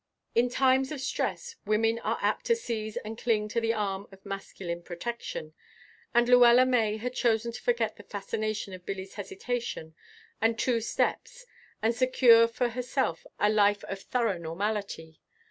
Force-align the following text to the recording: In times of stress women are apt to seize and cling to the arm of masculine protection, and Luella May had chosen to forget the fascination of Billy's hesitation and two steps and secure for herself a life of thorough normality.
In 0.33 0.49
times 0.49 0.91
of 0.91 0.99
stress 0.99 1.57
women 1.63 1.99
are 1.99 2.17
apt 2.23 2.47
to 2.47 2.55
seize 2.55 2.97
and 3.05 3.19
cling 3.19 3.47
to 3.49 3.61
the 3.61 3.73
arm 3.75 4.07
of 4.11 4.25
masculine 4.25 4.81
protection, 4.81 5.53
and 6.11 6.27
Luella 6.27 6.65
May 6.65 6.97
had 6.97 7.13
chosen 7.13 7.51
to 7.51 7.61
forget 7.61 7.97
the 7.97 8.01
fascination 8.09 8.73
of 8.73 8.83
Billy's 8.83 9.13
hesitation 9.13 9.93
and 10.41 10.57
two 10.57 10.81
steps 10.81 11.45
and 11.83 11.93
secure 11.93 12.47
for 12.47 12.69
herself 12.69 13.27
a 13.39 13.47
life 13.51 13.83
of 13.83 13.99
thorough 14.01 14.39
normality. 14.39 15.21